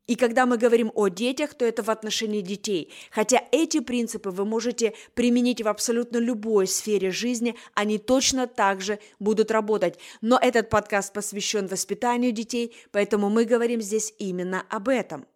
И 0.07 0.15
когда 0.15 0.47
мы 0.47 0.57
говорим 0.57 0.91
о 0.95 1.07
детях, 1.07 1.53
то 1.53 1.63
это 1.63 1.83
в 1.83 1.89
отношении 1.89 2.41
детей. 2.41 2.91
Хотя 3.11 3.43
эти 3.51 3.79
принципы 3.79 4.31
вы 4.31 4.43
можете 4.43 4.95
применить 5.13 5.61
в 5.61 5.67
абсолютно 5.67 6.17
любой 6.17 6.65
сфере 6.65 7.11
жизни, 7.11 7.55
они 7.75 7.99
точно 7.99 8.47
так 8.47 8.81
же 8.81 8.97
будут 9.19 9.51
работать. 9.51 9.99
Но 10.21 10.39
этот 10.41 10.71
подкаст 10.71 11.13
посвящен 11.13 11.67
воспитанию 11.67 12.31
детей, 12.31 12.75
поэтому 12.91 13.29
мы 13.29 13.45
говорим 13.45 13.81
здесь 13.81 14.11
именно 14.17 14.65
об 14.71 14.89
этом. 14.89 15.27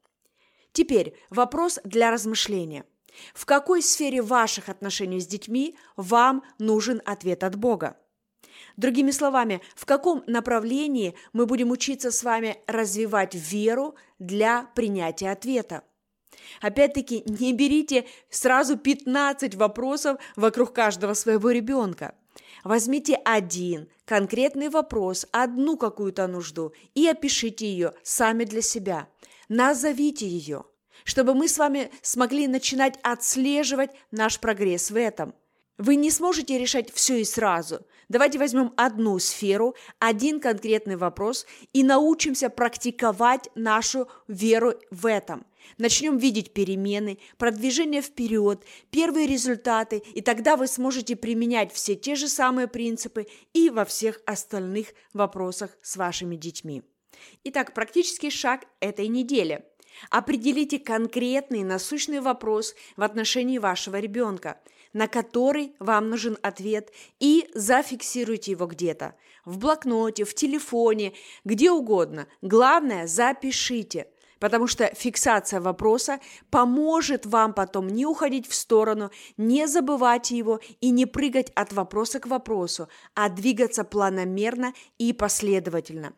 Теперь 0.71 1.13
вопрос 1.29 1.79
для 1.83 2.09
размышления. 2.09 2.83
В 3.35 3.45
какой 3.45 3.83
сфере 3.83 4.23
ваших 4.23 4.69
отношений 4.69 5.19
с 5.19 5.27
детьми 5.27 5.77
вам 5.97 6.43
нужен 6.57 6.99
ответ 7.05 7.43
от 7.43 7.55
Бога? 7.55 7.95
Другими 8.77 9.11
словами, 9.11 9.61
в 9.75 9.85
каком 9.85 10.23
направлении 10.25 11.15
мы 11.31 11.45
будем 11.45 11.71
учиться 11.71 12.11
с 12.11 12.23
вами 12.23 12.57
развивать 12.67 13.35
веру 13.35 13.95
для 14.19 14.63
принятия 14.75 15.31
ответа? 15.31 15.83
Опять-таки, 16.61 17.23
не 17.27 17.53
берите 17.53 18.05
сразу 18.29 18.77
15 18.77 19.55
вопросов 19.55 20.19
вокруг 20.35 20.73
каждого 20.73 21.13
своего 21.13 21.51
ребенка. 21.51 22.15
Возьмите 22.63 23.15
один 23.15 23.89
конкретный 24.05 24.69
вопрос, 24.69 25.27
одну 25.31 25.77
какую-то 25.77 26.27
нужду 26.27 26.73
и 26.95 27.07
опишите 27.07 27.67
ее 27.67 27.93
сами 28.03 28.45
для 28.45 28.61
себя. 28.61 29.07
Назовите 29.49 30.27
ее, 30.27 30.63
чтобы 31.03 31.35
мы 31.35 31.47
с 31.47 31.57
вами 31.57 31.91
смогли 32.01 32.47
начинать 32.47 32.97
отслеживать 33.03 33.91
наш 34.11 34.39
прогресс 34.39 34.89
в 34.89 34.95
этом– 34.95 35.35
Вы 35.79 35.95
не 35.95 36.11
сможете 36.11 36.59
решать 36.59 36.93
все 36.93 37.19
и 37.19 37.23
сразу. 37.23 37.85
Давайте 38.07 38.37
возьмем 38.37 38.73
одну 38.77 39.17
сферу, 39.17 39.75
один 39.97 40.39
конкретный 40.39 40.97
вопрос 40.97 41.47
и 41.71 41.83
научимся 41.83 42.49
практиковать 42.49 43.49
нашу 43.55 44.07
веру 44.27 44.75
в 44.91 45.07
этом. 45.07 45.47
Начнем 45.79 46.17
видеть 46.17 46.53
перемены, 46.53 47.17
продвижение 47.37 48.03
вперед, 48.03 48.63
первые 48.91 49.25
результаты, 49.25 50.03
и 50.13 50.21
тогда 50.21 50.57
вы 50.57 50.67
сможете 50.67 51.15
применять 51.15 51.73
все 51.73 51.95
те 51.95 52.13
же 52.13 52.27
самые 52.27 52.67
принципы 52.67 53.25
и 53.53 53.71
во 53.71 53.83
всех 53.83 54.21
остальных 54.27 54.89
вопросах 55.13 55.71
с 55.81 55.97
вашими 55.97 56.35
детьми. 56.35 56.83
Итак, 57.45 57.73
практический 57.73 58.29
шаг 58.29 58.65
этой 58.79 59.07
недели. 59.07 59.65
Определите 60.11 60.77
конкретный 60.77 61.63
насущный 61.63 62.19
вопрос 62.19 62.75
в 62.95 63.01
отношении 63.01 63.57
вашего 63.57 63.99
ребенка– 63.99 64.59
на 64.93 65.07
который 65.07 65.75
вам 65.79 66.09
нужен 66.09 66.37
ответ, 66.41 66.91
и 67.19 67.49
зафиксируйте 67.53 68.51
его 68.51 68.67
где-то. 68.67 69.15
В 69.45 69.57
блокноте, 69.57 70.23
в 70.23 70.33
телефоне, 70.33 71.13
где 71.43 71.71
угодно. 71.71 72.27
Главное, 72.41 73.07
запишите 73.07 74.07
потому 74.43 74.67
что 74.67 74.93
фиксация 74.93 75.61
вопроса 75.61 76.19
поможет 76.49 77.25
вам 77.25 77.53
потом 77.53 77.87
не 77.87 78.05
уходить 78.05 78.45
в 78.45 78.53
сторону, 78.53 79.09
не 79.37 79.69
забывать 79.69 80.31
его 80.31 80.59
и 80.81 80.89
не 80.89 81.05
прыгать 81.05 81.49
от 81.55 81.71
вопроса 81.71 82.19
к 82.19 82.27
вопросу, 82.27 82.89
а 83.15 83.29
двигаться 83.29 83.85
планомерно 83.85 84.73
и 84.97 85.13
последовательно. 85.13 86.11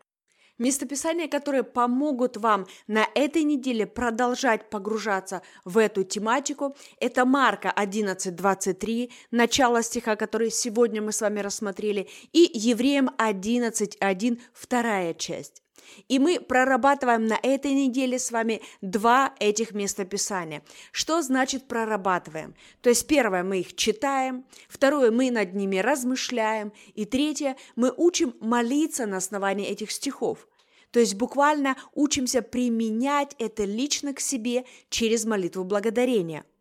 Местописания, 0.58 1.28
которые 1.28 1.64
помогут 1.64 2.36
вам 2.36 2.66
на 2.86 3.06
этой 3.14 3.42
неделе 3.42 3.86
продолжать 3.86 4.70
погружаться 4.70 5.42
в 5.64 5.76
эту 5.76 6.02
тематику, 6.02 6.74
это 6.98 7.24
Марка 7.26 7.72
11.23, 7.76 9.12
начало 9.30 9.82
стиха, 9.82 10.16
который 10.16 10.50
сегодня 10.50 11.02
мы 11.02 11.12
с 11.12 11.20
вами 11.20 11.40
рассмотрели, 11.40 12.08
и 12.32 12.50
Евреям 12.54 13.10
11.1, 13.18 14.40
вторая 14.54 15.12
часть. 15.14 15.65
И 16.08 16.18
мы 16.18 16.40
прорабатываем 16.40 17.26
на 17.26 17.38
этой 17.42 17.72
неделе 17.72 18.18
с 18.18 18.30
вами 18.30 18.62
два 18.80 19.34
этих 19.38 19.72
местописания. 19.72 20.62
Что 20.92 21.22
значит 21.22 21.68
прорабатываем? 21.68 22.54
То 22.80 22.90
есть 22.90 23.06
первое, 23.06 23.42
мы 23.42 23.60
их 23.60 23.74
читаем, 23.76 24.44
второе, 24.68 25.10
мы 25.10 25.30
над 25.30 25.54
ними 25.54 25.78
размышляем, 25.78 26.72
и 26.94 27.04
третье, 27.04 27.56
мы 27.74 27.92
учим 27.96 28.34
молиться 28.40 29.06
на 29.06 29.18
основании 29.18 29.66
этих 29.66 29.90
стихов. 29.90 30.48
То 30.90 31.00
есть 31.00 31.14
буквально 31.14 31.76
учимся 31.94 32.42
применять 32.42 33.34
это 33.38 33.64
лично 33.64 34.14
к 34.14 34.20
себе 34.20 34.64
через 34.88 35.24
молитву 35.24 35.64
благодарения– 35.64 36.44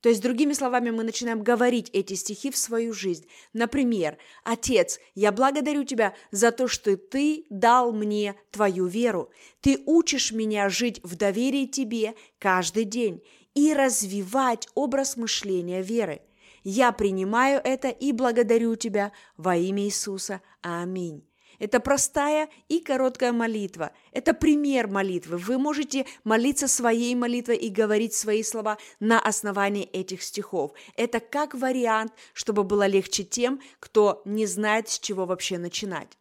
то 0.00 0.08
есть, 0.08 0.22
другими 0.22 0.52
словами, 0.52 0.90
мы 0.90 1.02
начинаем 1.02 1.42
говорить 1.42 1.90
эти 1.92 2.14
стихи 2.14 2.50
в 2.50 2.56
свою 2.56 2.92
жизнь. 2.92 3.26
Например, 3.52 4.16
«Отец, 4.44 5.00
я 5.14 5.32
благодарю 5.32 5.84
Тебя 5.84 6.14
за 6.30 6.52
то, 6.52 6.68
что 6.68 6.96
Ты 6.96 7.46
дал 7.50 7.92
мне 7.92 8.36
Твою 8.52 8.86
веру. 8.86 9.30
Ты 9.60 9.82
учишь 9.86 10.30
меня 10.30 10.68
жить 10.68 11.00
в 11.02 11.16
доверии 11.16 11.66
Тебе 11.66 12.14
каждый 12.38 12.84
день 12.84 13.22
и 13.54 13.74
развивать 13.74 14.68
образ 14.74 15.16
мышления 15.16 15.82
веры. 15.82 16.20
Я 16.62 16.92
принимаю 16.92 17.60
это 17.64 17.88
и 17.88 18.12
благодарю 18.12 18.76
Тебя 18.76 19.12
во 19.36 19.56
имя 19.56 19.84
Иисуса. 19.84 20.42
Аминь. 20.62 21.27
Это 21.58 21.80
простая 21.80 22.48
и 22.68 22.80
короткая 22.80 23.32
молитва. 23.32 23.92
Это 24.12 24.32
пример 24.32 24.88
молитвы. 24.88 25.36
Вы 25.38 25.58
можете 25.58 26.06
молиться 26.24 26.68
своей 26.68 27.14
молитвой 27.14 27.56
и 27.56 27.68
говорить 27.68 28.14
свои 28.14 28.42
слова 28.42 28.78
на 29.00 29.18
основании 29.20 29.84
этих 29.84 30.22
стихов. 30.22 30.72
Это 30.96 31.20
как 31.20 31.54
вариант, 31.54 32.12
чтобы 32.32 32.64
было 32.64 32.86
легче 32.86 33.24
тем, 33.24 33.60
кто 33.80 34.22
не 34.24 34.46
знает, 34.46 34.88
с 34.88 34.98
чего 34.98 35.26
вообще 35.26 35.58
начинать. 35.58 36.16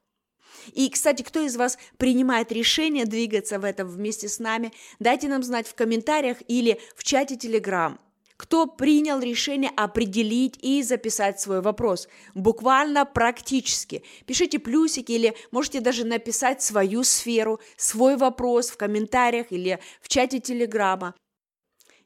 И, 0.74 0.90
кстати, 0.90 1.22
кто 1.22 1.40
из 1.42 1.56
вас 1.56 1.78
принимает 1.98 2.52
решение 2.52 3.06
двигаться 3.06 3.60
в 3.60 3.64
этом 3.64 3.88
вместе 3.88 4.28
с 4.28 4.40
нами, 4.40 4.74
дайте 5.00 5.28
нам 5.28 5.44
знать 5.44 5.68
в 5.68 5.76
комментариях 5.76 6.38
или 6.48 6.80
в 6.96 7.04
чате 7.04 7.36
Telegram 7.36 7.98
кто 8.38 8.68
принял 8.68 9.20
решение 9.20 9.72
определить 9.76 10.58
и 10.62 10.84
записать 10.84 11.40
свой 11.42 11.62
вопрос. 11.62 12.08
Буквально 12.36 13.06
практически. 13.06 14.04
Пишите 14.26 14.60
плюсики 14.60 15.12
или 15.12 15.36
можете 15.52 15.82
даже 15.82 16.06
написать 16.06 16.62
свою 16.62 17.04
сферу, 17.04 17.60
свой 17.76 18.16
вопрос 18.16 18.70
в 18.70 18.78
комментариях 18.78 19.48
или 19.52 19.80
в 20.02 20.08
чате 20.08 20.40
Телеграма. 20.40 21.16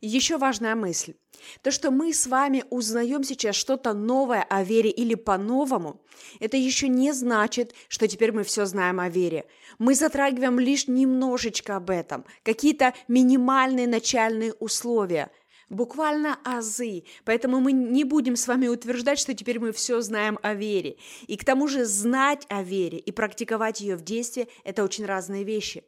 Еще 0.03 0.37
важная 0.37 0.73
мысль. 0.73 1.13
То, 1.61 1.69
что 1.69 1.91
мы 1.91 2.11
с 2.11 2.25
вами 2.25 2.63
узнаем 2.71 3.23
сейчас 3.23 3.55
что-то 3.55 3.93
новое 3.93 4.41
о 4.41 4.63
вере 4.63 4.89
или 4.89 5.13
по-новому, 5.13 6.01
это 6.39 6.57
еще 6.57 6.87
не 6.87 7.11
значит, 7.11 7.75
что 7.87 8.07
теперь 8.07 8.31
мы 8.31 8.43
все 8.43 8.65
знаем 8.65 8.99
о 8.99 9.09
вере. 9.09 9.45
Мы 9.77 9.93
затрагиваем 9.93 10.59
лишь 10.59 10.87
немножечко 10.87 11.75
об 11.75 11.91
этом, 11.91 12.25
какие-то 12.43 12.95
минимальные 13.07 13.87
начальные 13.87 14.53
условия– 14.53 15.29
буквально 15.71 16.37
азы, 16.43 17.03
поэтому 17.25 17.59
мы 17.59 17.71
не 17.71 18.03
будем 18.03 18.35
с 18.35 18.47
вами 18.47 18.67
утверждать, 18.67 19.17
что 19.17 19.33
теперь 19.33 19.59
мы 19.59 19.71
все 19.71 20.01
знаем 20.01 20.37
о 20.43 20.53
вере. 20.53 20.97
И 21.27 21.37
к 21.37 21.45
тому 21.45 21.67
же 21.67 21.85
знать 21.85 22.45
о 22.49 22.61
вере 22.61 22.99
и 22.99 23.11
практиковать 23.11 23.81
ее 23.81 23.95
в 23.95 24.03
действии– 24.03 24.47
это 24.63 24.83
очень 24.83 25.05
разные 25.05 25.43
вещи. 25.43 25.83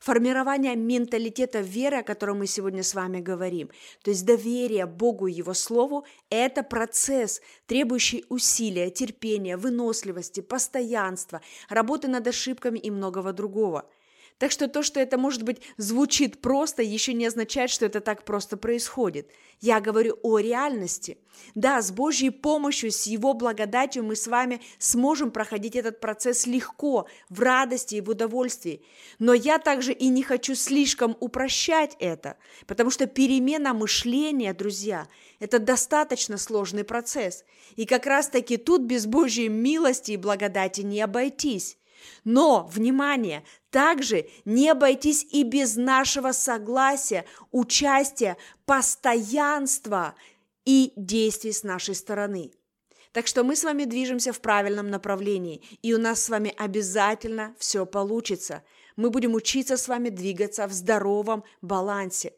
Формирование 0.00 0.76
менталитета 0.76 1.60
веры, 1.60 1.98
о 1.98 2.02
котором 2.02 2.40
мы 2.40 2.46
сегодня 2.46 2.82
с 2.82 2.94
вами 2.94 3.20
говорим, 3.20 3.70
то 4.02 4.10
есть 4.10 4.26
доверие 4.26 4.84
Богу 4.84 5.28
и 5.28 5.32
Его 5.32 5.54
Слову– 5.54 6.04
это 6.30 6.62
процесс, 6.62 7.40
требующий 7.66 8.26
усилия, 8.28 8.90
терпения, 8.90 9.56
выносливости, 9.56 10.40
постоянства, 10.40 11.40
работы 11.70 12.06
над 12.08 12.26
ошибками 12.26 12.78
и 12.78 12.90
многого 12.90 13.32
другого– 13.32 13.88
так 14.38 14.52
что 14.52 14.68
то, 14.68 14.82
что 14.82 15.00
это, 15.00 15.18
может 15.18 15.42
быть, 15.42 15.60
звучит 15.76 16.40
просто, 16.40 16.82
еще 16.82 17.12
не 17.12 17.26
означает, 17.26 17.70
что 17.70 17.86
это 17.86 18.00
так 18.00 18.24
просто 18.24 18.56
происходит. 18.56 19.30
Я 19.60 19.80
говорю 19.80 20.18
о 20.22 20.38
реальности. 20.38 21.18
Да, 21.54 21.82
с 21.82 21.90
Божьей 21.90 22.30
помощью, 22.30 22.92
с 22.92 23.06
Его 23.06 23.34
благодатью 23.34 24.04
мы 24.04 24.14
с 24.14 24.26
вами 24.26 24.60
сможем 24.78 25.30
проходить 25.30 25.76
этот 25.76 26.00
процесс 26.00 26.46
легко, 26.46 27.06
в 27.28 27.40
радости 27.40 27.96
и 27.96 28.00
в 28.00 28.10
удовольствии. 28.10 28.82
Но 29.18 29.34
я 29.34 29.58
также 29.58 29.92
и 29.92 30.08
не 30.08 30.22
хочу 30.22 30.54
слишком 30.54 31.16
упрощать 31.20 31.96
это, 31.98 32.36
потому 32.66 32.90
что 32.90 33.06
перемена 33.06 33.74
мышления, 33.74 34.52
друзья, 34.52 35.08
это 35.40 35.58
достаточно 35.58 36.38
сложный 36.38 36.84
процесс. 36.84 37.44
И 37.76 37.86
как 37.86 38.06
раз-таки 38.06 38.56
тут 38.56 38.82
без 38.82 39.06
Божьей 39.06 39.48
милости 39.48 40.12
и 40.12 40.16
благодати 40.16 40.82
не 40.82 41.00
обойтись. 41.00 41.77
Но, 42.24 42.68
внимание, 42.72 43.44
также 43.70 44.28
не 44.44 44.68
обойтись 44.70 45.26
и 45.30 45.42
без 45.42 45.76
нашего 45.76 46.32
согласия, 46.32 47.24
участия, 47.50 48.36
постоянства 48.66 50.14
и 50.64 50.92
действий 50.96 51.52
с 51.52 51.62
нашей 51.62 51.94
стороны. 51.94 52.52
Так 53.12 53.26
что 53.26 53.42
мы 53.42 53.56
с 53.56 53.64
вами 53.64 53.84
движемся 53.84 54.32
в 54.32 54.40
правильном 54.40 54.90
направлении, 54.90 55.62
и 55.82 55.94
у 55.94 55.98
нас 55.98 56.22
с 56.22 56.28
вами 56.28 56.54
обязательно 56.56 57.54
все 57.58 57.86
получится. 57.86 58.62
Мы 58.96 59.10
будем 59.10 59.34
учиться 59.34 59.76
с 59.76 59.88
вами 59.88 60.08
двигаться 60.08 60.66
в 60.66 60.72
здоровом 60.72 61.44
балансе. 61.62 62.32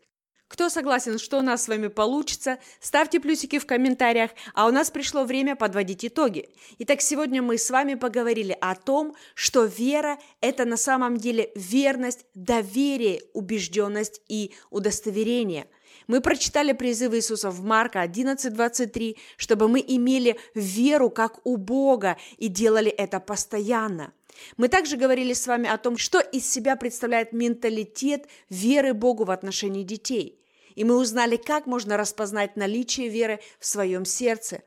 Кто 0.50 0.68
согласен, 0.68 1.20
что 1.20 1.38
у 1.38 1.42
нас 1.42 1.62
с 1.62 1.68
вами 1.68 1.86
получится, 1.86 2.58
ставьте 2.80 3.20
плюсики 3.20 3.60
в 3.60 3.66
комментариях, 3.66 4.32
а 4.52 4.66
у 4.66 4.72
нас 4.72 4.90
пришло 4.90 5.22
время 5.22 5.54
подводить 5.54 6.04
итоги. 6.04 6.48
Итак, 6.80 7.02
сегодня 7.02 7.40
мы 7.40 7.56
с 7.56 7.70
вами 7.70 7.94
поговорили 7.94 8.58
о 8.60 8.74
том, 8.74 9.14
что 9.34 9.64
вера– 9.64 10.18
это 10.40 10.64
на 10.64 10.76
самом 10.76 11.18
деле 11.18 11.52
верность, 11.54 12.26
доверие, 12.34 13.22
убежденность 13.32 14.22
и 14.28 14.52
удостоверение– 14.70 15.68
мы 16.06 16.20
прочитали 16.20 16.72
призыв 16.72 17.14
Иисуса 17.14 17.50
в 17.50 17.62
Марка 17.62 18.02
11.23, 18.02 19.16
чтобы 19.36 19.68
мы 19.68 19.84
имели 19.86 20.36
веру, 20.54 21.08
как 21.08 21.38
у 21.44 21.56
Бога, 21.56 22.16
и 22.36 22.48
делали 22.48 22.90
это 22.90 23.20
постоянно. 23.20 24.12
Мы 24.56 24.68
также 24.68 24.96
говорили 24.96 25.34
с 25.34 25.46
вами 25.46 25.68
о 25.68 25.78
том, 25.78 25.96
что 25.96 26.18
из 26.18 26.50
себя 26.50 26.74
представляет 26.74 27.32
менталитет 27.32 28.26
веры 28.48 28.92
Богу 28.92 29.24
в 29.24 29.30
отношении 29.30 29.84
детей 29.84 30.39
и 30.74 30.84
мы 30.84 30.96
узнали, 30.96 31.36
как 31.36 31.66
можно 31.66 31.96
распознать 31.96 32.56
наличие 32.56 33.08
веры 33.08 33.40
в 33.58 33.66
своем 33.66 34.04
сердце. 34.04 34.62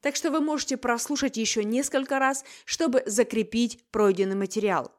Так 0.00 0.16
что 0.16 0.30
вы 0.30 0.40
можете 0.40 0.76
прослушать 0.76 1.36
еще 1.36 1.64
несколько 1.64 2.18
раз, 2.18 2.44
чтобы 2.64 3.02
закрепить 3.06 3.84
пройденный 3.90 4.36
материал. 4.36 4.92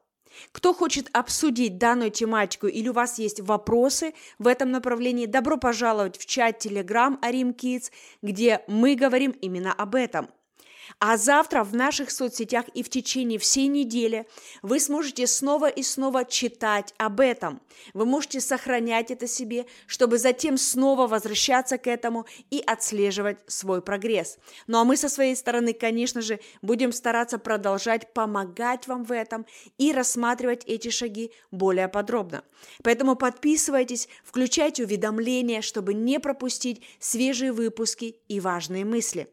Кто 0.52 0.74
хочет 0.74 1.08
обсудить 1.12 1.78
данную 1.78 2.10
тематику 2.10 2.66
или 2.66 2.88
у 2.88 2.92
вас 2.92 3.18
есть 3.18 3.40
вопросы 3.40 4.14
в 4.38 4.46
этом 4.46 4.70
направлении, 4.70 5.26
добро 5.26 5.56
пожаловать 5.56 6.18
в 6.18 6.26
чат 6.26 6.64
Telegram 6.64 7.16
Арим 7.22 7.50
Kids, 7.50 7.90
где 8.22 8.62
мы 8.66 8.94
говорим 8.94 9.30
именно 9.30 9.72
об 9.72 9.94
этом. 9.94 10.28
А 10.98 11.16
завтра 11.16 11.64
в 11.64 11.74
наших 11.74 12.10
соцсетях 12.10 12.66
и 12.74 12.82
в 12.82 12.88
течение 12.88 13.38
всей 13.38 13.66
недели 13.66 14.26
вы 14.62 14.80
сможете 14.80 15.26
снова 15.26 15.68
и 15.68 15.82
снова 15.82 16.24
читать 16.24 16.94
об 16.98 17.20
этом. 17.20 17.60
Вы 17.94 18.06
можете 18.06 18.40
сохранять 18.40 19.10
это 19.10 19.26
себе, 19.26 19.66
чтобы 19.86 20.18
затем 20.18 20.56
снова 20.56 21.06
возвращаться 21.06 21.78
к 21.78 21.86
этому 21.86 22.26
и 22.50 22.62
отслеживать 22.66 23.38
свой 23.46 23.82
прогресс. 23.82 24.38
Ну 24.66 24.78
а 24.78 24.84
мы 24.84 24.96
со 24.96 25.08
своей 25.08 25.36
стороны, 25.36 25.72
конечно 25.72 26.20
же, 26.22 26.40
будем 26.62 26.92
стараться 26.92 27.38
продолжать 27.38 28.12
помогать 28.14 28.86
вам 28.86 29.04
в 29.04 29.12
этом 29.12 29.46
и 29.78 29.92
рассматривать 29.92 30.64
эти 30.66 30.88
шаги 30.88 31.32
более 31.50 31.88
подробно. 31.88 32.44
Поэтому 32.82 33.16
подписывайтесь, 33.16 34.08
включайте 34.24 34.84
уведомления, 34.84 35.60
чтобы 35.60 35.94
не 35.94 36.18
пропустить 36.18 36.82
свежие 36.98 37.52
выпуски 37.52 38.16
и 38.28 38.40
важные 38.40 38.84
мысли. 38.84 39.28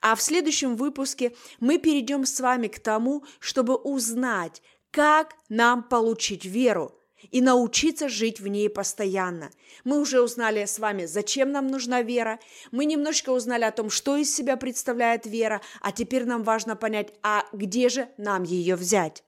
А 0.00 0.14
в 0.14 0.22
следующем 0.22 0.76
выпуске 0.76 1.34
мы 1.60 1.78
перейдем 1.78 2.24
с 2.24 2.40
вами 2.40 2.68
к 2.68 2.78
тому, 2.78 3.24
чтобы 3.40 3.76
узнать, 3.76 4.62
как 4.90 5.34
нам 5.48 5.82
получить 5.82 6.44
веру 6.44 6.94
и 7.30 7.40
научиться 7.40 8.08
жить 8.08 8.40
в 8.40 8.46
ней 8.48 8.68
постоянно. 8.70 9.50
Мы 9.84 10.00
уже 10.00 10.20
узнали 10.20 10.64
с 10.64 10.78
вами, 10.78 11.04
зачем 11.04 11.50
нам 11.50 11.66
нужна 11.66 12.02
вера, 12.02 12.38
мы 12.70 12.84
немножко 12.84 13.30
узнали 13.30 13.64
о 13.64 13.72
том, 13.72 13.90
что 13.90 14.16
из 14.16 14.34
себя 14.34 14.56
представляет 14.56 15.26
вера, 15.26 15.60
а 15.80 15.92
теперь 15.92 16.24
нам 16.24 16.42
важно 16.42 16.76
понять, 16.76 17.12
а 17.22 17.44
где 17.52 17.88
же 17.88 18.08
нам 18.18 18.44
ее 18.44 18.76
взять. 18.76 19.24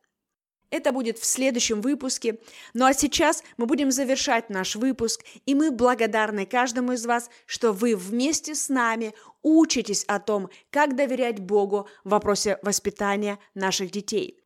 Это 0.70 0.92
будет 0.92 1.18
в 1.18 1.24
следующем 1.24 1.80
выпуске. 1.80 2.38
Ну 2.74 2.84
а 2.84 2.94
сейчас 2.94 3.42
мы 3.56 3.66
будем 3.66 3.90
завершать 3.90 4.50
наш 4.50 4.76
выпуск, 4.76 5.24
и 5.46 5.54
мы 5.54 5.70
благодарны 5.70 6.46
каждому 6.46 6.92
из 6.92 7.04
вас, 7.06 7.28
что 7.46 7.72
вы 7.72 7.96
вместе 7.96 8.54
с 8.54 8.68
нами 8.68 9.14
учитесь 9.42 10.04
о 10.04 10.20
том, 10.20 10.48
как 10.70 10.96
доверять 10.96 11.40
Богу 11.40 11.88
в 12.04 12.10
вопросе 12.10 12.58
воспитания 12.62 13.38
наших 13.54 13.90
детей. 13.90 14.39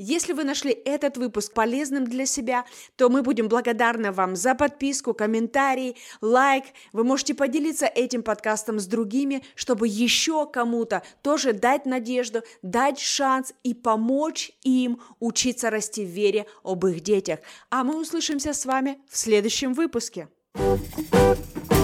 Если 0.00 0.32
вы 0.32 0.44
нашли 0.44 0.70
этот 0.70 1.16
выпуск 1.16 1.52
полезным 1.52 2.04
для 2.04 2.24
себя, 2.24 2.64
то 2.94 3.08
мы 3.08 3.22
будем 3.22 3.48
благодарны 3.48 4.12
вам 4.12 4.36
за 4.36 4.54
подписку, 4.54 5.12
комментарий, 5.12 5.96
лайк. 6.20 6.66
Вы 6.92 7.02
можете 7.02 7.34
поделиться 7.34 7.86
этим 7.86 8.22
подкастом 8.22 8.78
с 8.78 8.86
другими, 8.86 9.42
чтобы 9.56 9.88
еще 9.88 10.46
кому-то 10.46 11.02
тоже 11.20 11.52
дать 11.52 11.84
надежду, 11.84 12.42
дать 12.62 13.00
шанс 13.00 13.52
и 13.64 13.74
помочь 13.74 14.52
им 14.62 15.00
учиться 15.18 15.68
расти 15.68 16.04
в 16.04 16.08
вере 16.10 16.46
об 16.62 16.86
их 16.86 17.00
детях. 17.00 17.40
А 17.68 17.82
мы 17.82 18.00
услышимся 18.00 18.52
с 18.52 18.64
вами 18.66 18.98
в 19.10 19.18
следующем 19.18 19.74
выпуске. 19.74 20.28
thank 20.54 21.72
you 21.72 21.77